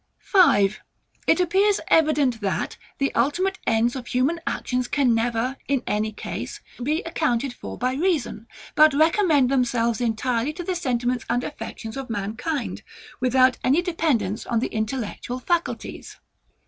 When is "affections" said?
11.43-11.97